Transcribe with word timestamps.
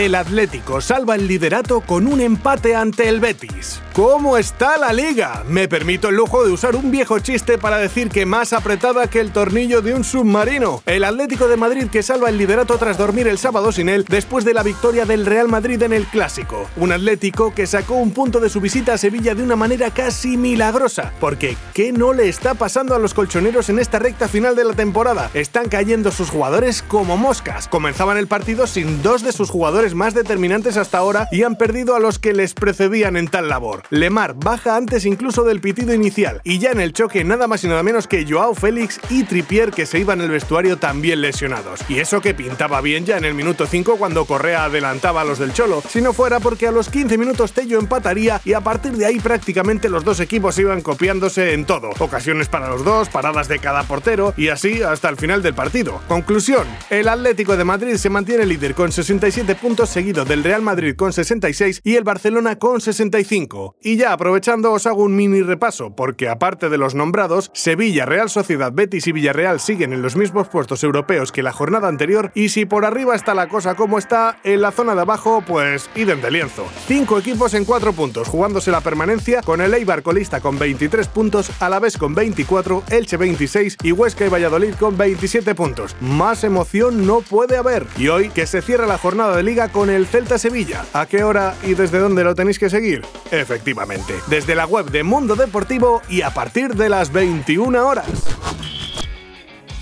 El 0.00 0.14
Atlético 0.14 0.80
salva 0.80 1.14
el 1.14 1.28
liderato 1.28 1.82
con 1.82 2.06
un 2.06 2.22
empate 2.22 2.74
ante 2.74 3.06
el 3.06 3.20
Betis. 3.20 3.82
¿Cómo 3.92 4.38
está 4.38 4.78
la 4.78 4.94
liga? 4.94 5.44
Me 5.46 5.68
permito 5.68 6.08
el 6.08 6.14
lujo 6.14 6.42
de 6.42 6.50
usar 6.50 6.74
un 6.74 6.90
viejo 6.90 7.18
chiste 7.18 7.58
para 7.58 7.76
decir 7.76 8.08
que 8.08 8.24
más 8.24 8.54
apretada 8.54 9.10
que 9.10 9.20
el 9.20 9.30
tornillo 9.30 9.82
de 9.82 9.92
un 9.92 10.02
submarino. 10.02 10.82
El 10.86 11.04
Atlético 11.04 11.48
de 11.48 11.58
Madrid 11.58 11.88
que 11.92 12.02
salva 12.02 12.30
el 12.30 12.38
liderato 12.38 12.78
tras 12.78 12.96
dormir 12.96 13.28
el 13.28 13.36
sábado 13.36 13.72
sin 13.72 13.90
él 13.90 14.06
después 14.08 14.46
de 14.46 14.54
la 14.54 14.62
victoria 14.62 15.04
del 15.04 15.26
Real 15.26 15.48
Madrid 15.48 15.82
en 15.82 15.92
el 15.92 16.06
Clásico. 16.06 16.66
Un 16.78 16.92
Atlético 16.92 17.52
que 17.52 17.66
sacó 17.66 17.96
un 17.96 18.12
punto 18.12 18.40
de 18.40 18.48
su 18.48 18.62
visita 18.62 18.94
a 18.94 18.98
Sevilla 18.98 19.34
de 19.34 19.42
una 19.42 19.56
manera 19.56 19.90
casi 19.90 20.38
milagrosa. 20.38 21.12
Porque, 21.20 21.58
¿qué 21.74 21.92
no 21.92 22.14
le 22.14 22.30
está 22.30 22.54
pasando 22.54 22.94
a 22.94 22.98
los 22.98 23.12
colchoneros 23.12 23.68
en 23.68 23.78
esta 23.78 23.98
recta 23.98 24.28
final 24.28 24.56
de 24.56 24.64
la 24.64 24.72
temporada? 24.72 25.30
Están 25.34 25.68
cayendo 25.68 26.10
sus 26.10 26.30
jugadores 26.30 26.80
como 26.80 27.18
moscas. 27.18 27.68
Comenzaban 27.68 28.16
el 28.16 28.28
partido 28.28 28.66
sin 28.66 29.02
dos 29.02 29.22
de 29.22 29.32
sus 29.32 29.50
jugadores 29.50 29.89
más 29.94 30.14
determinantes 30.14 30.76
hasta 30.76 30.98
ahora 30.98 31.28
y 31.32 31.42
han 31.42 31.56
perdido 31.56 31.94
a 31.94 32.00
los 32.00 32.18
que 32.18 32.32
les 32.32 32.54
precedían 32.54 33.16
en 33.16 33.28
tal 33.28 33.48
labor. 33.48 33.82
Lemar 33.90 34.34
baja 34.34 34.76
antes 34.76 35.06
incluso 35.06 35.44
del 35.44 35.60
pitido 35.60 35.94
inicial 35.94 36.40
y 36.44 36.58
ya 36.58 36.70
en 36.70 36.80
el 36.80 36.92
choque 36.92 37.24
nada 37.24 37.46
más 37.46 37.64
y 37.64 37.68
nada 37.68 37.82
menos 37.82 38.06
que 38.06 38.26
Joao 38.28 38.54
Félix 38.54 39.00
y 39.08 39.24
Tripier 39.24 39.70
que 39.70 39.86
se 39.86 39.98
iban 39.98 40.20
el 40.20 40.30
vestuario 40.30 40.76
también 40.76 41.20
lesionados. 41.20 41.80
Y 41.88 41.98
eso 41.98 42.20
que 42.20 42.34
pintaba 42.34 42.80
bien 42.80 43.04
ya 43.04 43.16
en 43.16 43.24
el 43.24 43.34
minuto 43.34 43.66
5 43.66 43.96
cuando 43.96 44.24
Correa 44.24 44.64
adelantaba 44.64 45.22
a 45.22 45.24
los 45.24 45.38
del 45.38 45.52
Cholo, 45.52 45.82
si 45.88 46.00
no 46.00 46.12
fuera 46.12 46.40
porque 46.40 46.66
a 46.66 46.72
los 46.72 46.88
15 46.88 47.18
minutos 47.18 47.52
Tello 47.52 47.78
empataría 47.78 48.40
y 48.44 48.52
a 48.52 48.60
partir 48.60 48.92
de 48.92 49.06
ahí 49.06 49.20
prácticamente 49.20 49.88
los 49.88 50.04
dos 50.04 50.20
equipos 50.20 50.58
iban 50.58 50.82
copiándose 50.82 51.52
en 51.52 51.64
todo. 51.64 51.90
Ocasiones 51.98 52.48
para 52.48 52.68
los 52.68 52.84
dos, 52.84 53.08
paradas 53.08 53.48
de 53.48 53.58
cada 53.58 53.82
portero 53.84 54.34
y 54.36 54.48
así 54.48 54.82
hasta 54.82 55.08
el 55.08 55.16
final 55.16 55.42
del 55.42 55.54
partido. 55.54 56.00
Conclusión, 56.08 56.66
el 56.90 57.08
Atlético 57.08 57.56
de 57.56 57.64
Madrid 57.64 57.96
se 57.96 58.10
mantiene 58.10 58.46
líder 58.46 58.74
con 58.74 58.92
67 58.92 59.54
puntos 59.54 59.79
seguido 59.86 60.24
del 60.24 60.44
Real 60.44 60.62
Madrid 60.62 60.94
con 60.96 61.12
66 61.12 61.80
y 61.84 61.96
el 61.96 62.04
Barcelona 62.04 62.58
con 62.58 62.80
65. 62.80 63.76
Y 63.82 63.96
ya 63.96 64.12
aprovechando 64.12 64.72
os 64.72 64.86
hago 64.86 65.02
un 65.02 65.16
mini 65.16 65.42
repaso, 65.42 65.94
porque 65.94 66.28
aparte 66.28 66.68
de 66.68 66.78
los 66.78 66.94
nombrados, 66.94 67.50
Sevilla, 67.54 68.06
Real 68.06 68.30
Sociedad, 68.30 68.72
Betis 68.72 69.06
y 69.06 69.12
Villarreal 69.12 69.60
siguen 69.60 69.92
en 69.92 70.02
los 70.02 70.16
mismos 70.16 70.48
puestos 70.48 70.84
europeos 70.84 71.32
que 71.32 71.42
la 71.42 71.52
jornada 71.52 71.88
anterior 71.88 72.32
y 72.34 72.50
si 72.50 72.66
por 72.66 72.84
arriba 72.84 73.14
está 73.14 73.34
la 73.34 73.48
cosa 73.48 73.74
como 73.74 73.98
está, 73.98 74.38
en 74.44 74.60
la 74.60 74.72
zona 74.72 74.94
de 74.94 75.02
abajo, 75.02 75.42
pues 75.46 75.88
idem 75.94 76.20
de 76.20 76.30
lienzo. 76.30 76.66
Cinco 76.86 77.18
equipos 77.18 77.54
en 77.54 77.64
cuatro 77.64 77.92
puntos, 77.92 78.28
jugándose 78.28 78.70
la 78.70 78.80
permanencia 78.80 79.42
con 79.42 79.60
el 79.60 79.74
Eibar 79.74 80.02
colista 80.02 80.40
con 80.40 80.58
23 80.58 81.08
puntos, 81.08 81.50
Alavés 81.60 81.96
con 81.96 82.14
24, 82.14 82.84
Elche 82.90 83.16
26 83.16 83.76
y 83.82 83.92
Huesca 83.92 84.26
y 84.26 84.28
Valladolid 84.28 84.74
con 84.74 84.96
27 84.96 85.54
puntos. 85.54 85.96
Más 86.00 86.44
emoción 86.44 87.06
no 87.06 87.20
puede 87.20 87.56
haber. 87.56 87.86
Y 87.96 88.08
hoy 88.08 88.30
que 88.30 88.46
se 88.46 88.62
cierra 88.62 88.86
la 88.86 88.98
jornada 88.98 89.36
de 89.36 89.42
liga 89.42 89.59
con 89.68 89.90
el 89.90 90.06
Celta 90.06 90.38
Sevilla. 90.38 90.84
¿A 90.92 91.06
qué 91.06 91.22
hora 91.22 91.54
y 91.62 91.74
desde 91.74 91.98
dónde 91.98 92.24
lo 92.24 92.34
tenéis 92.34 92.58
que 92.58 92.70
seguir? 92.70 93.02
Efectivamente 93.30 94.14
desde 94.28 94.54
la 94.54 94.66
web 94.66 94.90
de 94.90 95.02
Mundo 95.02 95.36
Deportivo 95.36 96.02
y 96.08 96.22
a 96.22 96.30
partir 96.30 96.74
de 96.74 96.88
las 96.88 97.12
21 97.12 97.86
horas. 97.86 98.06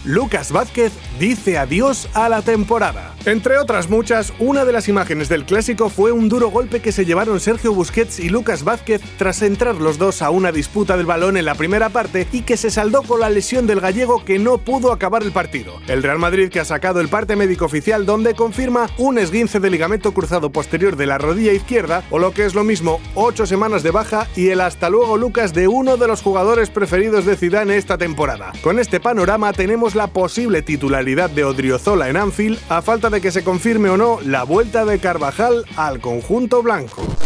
Lucas 0.05 0.53
Vázquez 0.53 0.93
dice 1.19 1.59
adiós 1.59 2.09
a 2.15 2.29
la 2.29 2.43
temporada. 2.43 3.14
Entre 3.25 3.59
otras 3.59 3.91
muchas, 3.91 4.33
una 4.39 4.64
de 4.64 4.73
las 4.73 4.89
imágenes 4.89 5.29
del 5.29 5.45
clásico 5.45 5.91
fue 5.91 6.13
un 6.13 6.29
duro 6.29 6.51
golpe 6.51 6.81
que 6.81 6.92
se 6.92 7.05
llevaron 7.05 7.41
Sergio 7.41 7.75
Busquets 7.75 8.20
y 8.20 8.29
Lucas 8.29 8.64
Vázquez 8.64 9.03
tras 9.19 9.42
entrar 9.42 9.75
los 9.75 9.98
dos 9.98 10.23
a 10.23 10.31
una 10.31 10.53
disputa 10.53 10.97
del 10.97 11.07
balón 11.07 11.37
en 11.37 11.45
la 11.45 11.57
primera 11.57 11.89
parte 11.89 12.27
y 12.33 12.42
que 12.42 12.57
se 12.57 12.70
saldó 12.70 13.03
con 13.03 13.20
la 13.20 13.29
lesión 13.29 13.67
del 13.67 13.81
gallego 13.81 14.25
que 14.25 14.39
no 14.39 14.58
pudo 14.58 14.92
acabar 14.92 15.23
el 15.23 15.33
partido. 15.33 15.75
El 15.89 16.03
Real 16.03 16.19
Madrid 16.19 16.48
que 16.48 16.61
ha 16.61 16.64
sacado 16.64 17.01
el 17.01 17.08
parte 17.08 17.37
médico 17.37 17.64
oficial 17.64 18.07
donde 18.07 18.35
confirma 18.35 18.89
un 18.98 19.19
esguince 19.19 19.61
de 19.61 19.70
ligamento 19.70 20.14
cruzado 20.14 20.51
posterior 20.51 20.97
de 20.97 21.07
la 21.07 21.19
rodilla 21.19 21.53
izquierda 21.53 22.05
o 22.11 22.19
lo 22.19 22.33
que 22.33 22.47
es 22.47 22.55
lo 22.55 22.64
mismo, 22.64 23.01
ocho 23.14 23.47
semanas 23.47 23.83
de 23.83 23.91
baja 23.91 24.29
y 24.37 24.48
el 24.51 24.61
hasta 24.61 24.89
luego 24.89 25.17
Lucas 25.17 25.53
de 25.53 25.69
uno 25.69 25.97
de 25.97 26.07
los 26.07 26.23
jugadores 26.23 26.70
preferidos 26.70 27.27
de 27.27 27.37
Zidane 27.37 27.77
esta 27.77 27.98
temporada. 27.98 28.53
Con 28.63 28.79
este 28.79 29.01
panorama 29.01 29.53
tenemos 29.53 29.88
la 29.95 30.09
posible 30.09 30.63
titularidad 30.63 31.31
de 31.31 31.45
Odriozola 31.45 32.09
en 32.09 32.17
Anfield 32.17 32.59
a 32.69 32.83
falta 32.83 33.11
de 33.11 33.21
que 33.21 33.31
se 33.31 33.45
confirme 33.45 33.91
o 33.91 33.97
no 33.97 34.19
la 34.25 34.45
vuelta 34.45 34.85
de 34.85 34.99
Carvajal 34.99 35.65
al 35.77 36.01
conjunto 36.01 36.63
blanco. 36.63 37.17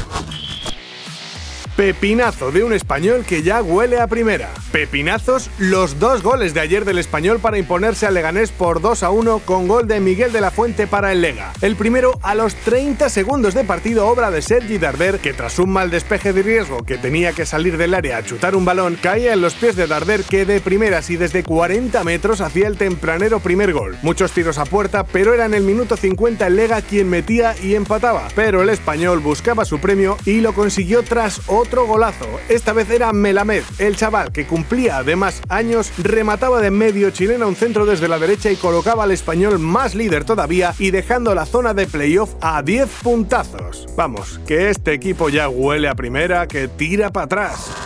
Pepinazo 1.77 2.53
de 2.53 2.65
un 2.65 2.75
español 2.75 3.25
que 3.27 3.43
ya 3.43 3.62
huele 3.62 3.99
a 3.99 4.06
primera. 4.06 4.50
Pepinazos 4.72 5.49
los 5.56 5.99
dos 5.99 6.22
goles 6.22 6.53
de 6.53 6.60
ayer 6.60 6.84
del 6.84 6.99
español 6.99 7.38
para 7.41 7.56
imponerse 7.56 8.06
al 8.06 8.12
Leganés 8.12 8.50
por 8.50 8.83
2 8.83 9.03
a 9.03 9.09
1 9.09 9.38
con 9.47 9.69
gol 9.69 9.88
de 9.88 9.99
Miguel 9.99 10.32
de 10.32 10.43
la 10.43 10.50
Fuente 10.50 10.87
para 10.87 11.12
el 11.12 11.22
Lega. 11.22 11.55
El 11.62 11.75
primero 11.77 12.19
a 12.22 12.34
los 12.34 12.55
30 12.56 13.09
segundos 13.09 13.55
de 13.55 13.65
partido, 13.65 14.06
obra 14.06 14.31
de 14.31 14.43
Sergi 14.43 14.77
Darder, 14.77 15.19
que 15.19 15.32
tras 15.32 15.59
un 15.59 15.71
mal 15.71 15.91
despeje 15.91 16.34
de 16.34 16.43
riesgo 16.43 16.84
que 16.84 16.99
tenía 16.99 17.32
que 17.32 17.47
salir 17.47 17.78
del 17.78 17.94
área 17.94 18.19
a 18.19 18.25
chutar 18.25 18.55
un 18.55 18.66
balón, 18.66 18.99
caía 19.00 19.32
en 19.32 19.41
los 19.41 19.55
pies 19.55 19.75
de 19.75 19.87
Darder 19.87 20.25
que 20.25 20.44
de 20.44 20.61
primeras 20.61 21.09
y 21.09 21.16
desde 21.16 21.43
40 21.43 22.05
metros 22.05 22.43
hacía 22.43 22.69
el 22.69 22.77
tempranero 22.77 23.41
primer 23.41 23.72
gol. 23.72 23.97
Muchos 24.03 24.32
tiros 24.32 24.59
a 24.59 24.66
puerta, 24.66 25.05
pero 25.05 25.32
era 25.32 25.47
en 25.47 25.55
el 25.55 25.62
minuto 25.62 25.97
50 25.97 26.47
el 26.47 26.56
Lega 26.56 26.82
quien 26.82 27.09
metía 27.09 27.56
y 27.62 27.77
empataba. 27.77 28.28
Pero 28.34 28.61
el 28.61 28.69
español 28.69 29.21
buscaba 29.21 29.65
su 29.65 29.78
premio 29.81 30.19
y 30.27 30.43
lo 30.43 30.53
consiguió 30.53 31.03
tras 31.03 31.41
otro 31.47 31.62
golazo. 31.81 32.27
Esta 32.49 32.72
vez 32.72 32.91
era 32.91 33.12
Melamed, 33.12 33.62
el 33.78 33.97
chaval 33.97 34.33
que 34.33 34.47
cumplía 34.47 34.99
además 34.99 35.41
años, 35.49 35.93
remataba 35.99 36.60
de 36.60 36.71
medio 36.71 37.10
chilena 37.10 37.47
un 37.47 37.56
centro 37.56 37.87
desde 37.87 38.09
la 38.09 38.19
derecha 38.19 38.50
y 38.50 38.56
colocaba 38.56 39.05
al 39.05 39.10
español 39.10 39.59
más 39.59 39.94
líder 39.94 40.25
todavía 40.25 40.75
y 40.78 40.91
dejando 40.91 41.34
la 41.34 41.47
zona 41.47 41.75
de 41.75 41.87
playoff 41.87 42.34
a 42.41 42.62
10 42.62 42.88
puntazos. 43.03 43.87
Vamos, 43.97 44.41
que 44.47 44.71
este 44.71 44.93
equipo 44.93 45.28
ya 45.28 45.49
huele 45.49 45.88
a 45.88 45.94
primera, 45.94 46.47
que 46.47 46.69
tira 46.69 47.11
para 47.11 47.25
atrás. 47.25 47.81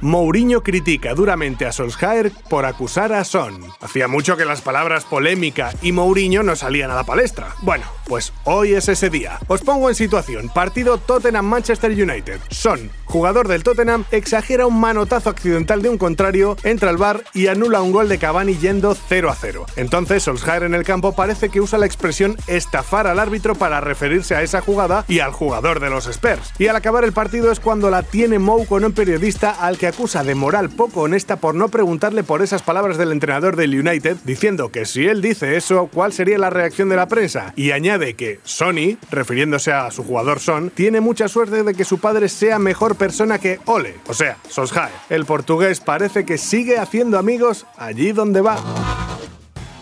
Mourinho 0.00 0.62
critica 0.62 1.14
duramente 1.14 1.66
a 1.66 1.72
Solskjaer 1.72 2.32
por 2.48 2.64
acusar 2.64 3.12
a 3.12 3.24
Son. 3.24 3.60
Hacía 3.80 4.08
mucho 4.08 4.36
que 4.36 4.44
las 4.44 4.60
palabras 4.60 5.04
polémica 5.04 5.72
y 5.82 5.92
Mourinho 5.92 6.42
no 6.42 6.56
salían 6.56 6.90
a 6.90 6.94
la 6.94 7.04
palestra. 7.04 7.54
Bueno, 7.62 7.84
pues 8.06 8.32
hoy 8.44 8.74
es 8.74 8.88
ese 8.88 9.10
día. 9.10 9.38
Os 9.48 9.62
pongo 9.62 9.88
en 9.88 9.94
situación. 9.94 10.48
Partido 10.48 10.98
Tottenham-Manchester 10.98 11.90
United. 11.90 12.40
Son, 12.50 12.90
jugador 13.06 13.48
del 13.48 13.62
Tottenham, 13.62 14.04
exagera 14.10 14.66
un 14.66 14.78
manotazo 14.78 15.30
accidental 15.30 15.82
de 15.82 15.88
un 15.88 15.98
contrario, 15.98 16.56
entra 16.62 16.90
al 16.90 16.98
bar 16.98 17.24
y 17.32 17.46
anula 17.46 17.80
un 17.80 17.92
gol 17.92 18.08
de 18.08 18.18
Cavani 18.18 18.56
yendo 18.56 18.94
0 19.08 19.30
a 19.30 19.34
0. 19.34 19.66
Entonces 19.76 20.22
Solskjaer 20.22 20.64
en 20.64 20.74
el 20.74 20.84
campo 20.84 21.14
parece 21.14 21.48
que 21.48 21.60
usa 21.60 21.78
la 21.78 21.86
expresión 21.86 22.36
estafar 22.46 23.06
al 23.06 23.18
árbitro 23.18 23.54
para 23.54 23.80
referirse 23.80 24.34
a 24.34 24.42
esa 24.42 24.60
jugada 24.60 25.04
y 25.08 25.20
al 25.20 25.32
jugador 25.32 25.80
de 25.80 25.90
los 25.90 26.06
Spurs. 26.06 26.52
Y 26.58 26.66
al 26.66 26.76
acabar 26.76 27.04
el 27.04 27.12
partido 27.12 27.50
es 27.50 27.60
cuando 27.60 27.90
la 27.90 28.02
tiene 28.02 28.38
Mou 28.38 28.66
con 28.66 28.84
un 28.84 28.92
periodista 28.92 29.50
al 29.50 29.78
que 29.78 29.86
acusa 29.86 30.24
de 30.24 30.34
moral 30.34 30.70
poco 30.70 31.02
honesta 31.02 31.36
por 31.36 31.54
no 31.54 31.68
preguntarle 31.68 32.22
por 32.22 32.42
esas 32.42 32.62
palabras 32.62 32.98
del 32.98 33.12
entrenador 33.12 33.56
del 33.56 33.78
United, 33.78 34.16
diciendo 34.24 34.70
que 34.70 34.84
si 34.84 35.06
él 35.06 35.22
dice 35.22 35.56
eso, 35.56 35.88
¿cuál 35.92 36.12
sería 36.12 36.38
la 36.38 36.50
reacción 36.50 36.88
de 36.88 36.96
la 36.96 37.08
prensa? 37.08 37.52
Y 37.56 37.70
añade 37.70 38.14
que 38.14 38.40
Sony, 38.44 38.98
refiriéndose 39.10 39.72
a 39.72 39.90
su 39.90 40.04
jugador 40.04 40.40
Son, 40.40 40.70
tiene 40.70 41.00
mucha 41.00 41.28
suerte 41.28 41.62
de 41.62 41.74
que 41.74 41.84
su 41.84 41.98
padre 41.98 42.28
sea 42.28 42.58
persona 42.96 43.38
que 43.38 43.60
Ole, 43.66 43.96
o 44.08 44.14
sea, 44.14 44.36
Solskjaer. 44.48 44.92
El 45.08 45.24
portugués 45.24 45.80
parece 45.80 46.24
que 46.24 46.38
sigue 46.38 46.78
haciendo 46.78 47.18
amigos 47.18 47.66
allí 47.76 48.12
donde 48.12 48.40
va. 48.40 48.85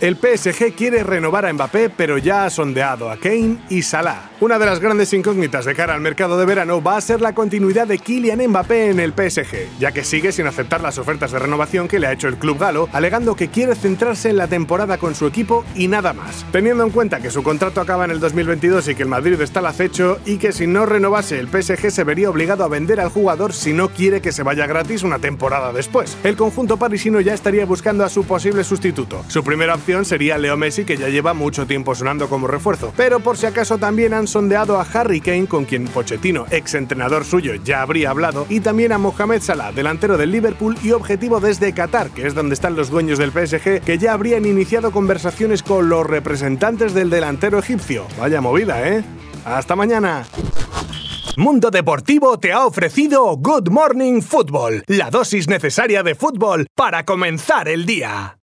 El 0.04 0.16
PSG 0.16 0.74
quiere 0.74 1.02
renovar 1.02 1.46
a 1.46 1.52
Mbappé, 1.54 1.88
pero 1.88 2.18
ya 2.18 2.44
ha 2.44 2.50
sondeado 2.50 3.10
a 3.10 3.16
Kane 3.16 3.56
y 3.70 3.80
Salah. 3.80 4.32
Una 4.38 4.58
de 4.58 4.66
las 4.66 4.78
grandes 4.78 5.10
incógnitas 5.14 5.64
de 5.64 5.74
cara 5.74 5.94
al 5.94 6.02
mercado 6.02 6.36
de 6.36 6.44
verano 6.44 6.82
va 6.82 6.98
a 6.98 7.00
ser 7.00 7.22
la 7.22 7.34
continuidad 7.34 7.86
de 7.86 7.98
Kylian 7.98 8.46
Mbappé 8.50 8.90
en 8.90 9.00
el 9.00 9.14
PSG, 9.14 9.78
ya 9.78 9.92
que 9.92 10.04
sigue 10.04 10.30
sin 10.30 10.46
aceptar 10.46 10.82
las 10.82 10.98
ofertas 10.98 11.32
de 11.32 11.38
renovación 11.38 11.88
que 11.88 11.98
le 11.98 12.06
ha 12.06 12.12
hecho 12.12 12.28
el 12.28 12.36
club 12.36 12.58
galo, 12.58 12.90
alegando 12.92 13.34
que 13.34 13.48
quiere 13.48 13.74
centrarse 13.74 14.28
en 14.28 14.36
la 14.36 14.46
temporada 14.46 14.98
con 14.98 15.14
su 15.14 15.26
equipo 15.26 15.64
y 15.74 15.88
nada 15.88 16.12
más. 16.12 16.44
Teniendo 16.52 16.84
en 16.84 16.90
cuenta 16.90 17.20
que 17.20 17.30
su 17.30 17.42
contrato 17.42 17.80
acaba 17.80 18.04
en 18.04 18.10
el 18.10 18.20
2022 18.20 18.88
y 18.88 18.94
que 18.94 19.04
el 19.04 19.08
Madrid 19.08 19.40
está 19.40 19.60
al 19.60 19.66
acecho 19.68 20.18
y 20.26 20.36
que 20.36 20.52
si 20.52 20.66
no 20.66 20.84
renovase 20.84 21.38
el 21.38 21.48
PSG 21.48 21.90
se 21.90 22.04
vería 22.04 22.28
obligado 22.28 22.62
a 22.62 22.68
vender 22.68 23.00
al 23.00 23.08
jugador 23.08 23.54
si 23.54 23.72
no 23.72 23.88
quiere 23.88 24.20
que 24.20 24.32
se 24.32 24.42
vaya 24.42 24.66
gratis 24.66 25.02
una 25.02 25.18
temporada 25.18 25.72
después. 25.72 26.18
El 26.24 26.36
conjunto 26.36 26.76
parisino 26.76 27.22
ya 27.22 27.32
estaría 27.32 27.64
buscando 27.64 28.04
a 28.04 28.10
su 28.10 28.24
posible 28.24 28.64
sustituto. 28.64 29.24
Su 29.28 29.42
primera 29.42 29.76
opción 29.76 29.93
sería 30.02 30.38
Leo 30.38 30.56
Messi, 30.56 30.84
que 30.84 30.96
ya 30.96 31.08
lleva 31.08 31.34
mucho 31.34 31.66
tiempo 31.66 31.94
sonando 31.94 32.28
como 32.28 32.46
refuerzo. 32.46 32.92
Pero 32.96 33.20
por 33.20 33.36
si 33.36 33.46
acaso 33.46 33.78
también 33.78 34.14
han 34.14 34.26
sondeado 34.26 34.80
a 34.80 34.86
Harry 34.92 35.20
Kane, 35.20 35.46
con 35.46 35.66
quien 35.66 35.86
Pochettino, 35.88 36.46
ex 36.50 36.74
entrenador 36.74 37.24
suyo, 37.24 37.54
ya 37.54 37.82
habría 37.82 38.08
hablado, 38.10 38.46
y 38.48 38.60
también 38.60 38.92
a 38.92 38.98
Mohamed 38.98 39.42
Salah, 39.42 39.72
delantero 39.72 40.16
del 40.16 40.32
Liverpool 40.32 40.78
y 40.82 40.92
objetivo 40.92 41.38
desde 41.38 41.74
Qatar, 41.74 42.10
que 42.10 42.26
es 42.26 42.34
donde 42.34 42.54
están 42.54 42.76
los 42.76 42.88
dueños 42.88 43.18
del 43.18 43.30
PSG, 43.30 43.82
que 43.82 43.98
ya 43.98 44.14
habrían 44.14 44.46
iniciado 44.46 44.90
conversaciones 44.90 45.62
con 45.62 45.88
los 45.88 46.06
representantes 46.06 46.94
del 46.94 47.10
delantero 47.10 47.58
egipcio. 47.58 48.06
Vaya 48.18 48.40
movida, 48.40 48.88
¿eh? 48.88 49.04
Hasta 49.44 49.76
mañana. 49.76 50.24
Mundo 51.36 51.70
Deportivo 51.70 52.38
te 52.38 52.52
ha 52.52 52.64
ofrecido 52.64 53.36
Good 53.36 53.68
Morning 53.68 54.20
Football, 54.22 54.84
la 54.86 55.10
dosis 55.10 55.48
necesaria 55.48 56.04
de 56.04 56.14
fútbol 56.14 56.68
para 56.76 57.04
comenzar 57.04 57.66
el 57.66 57.86
día. 57.86 58.32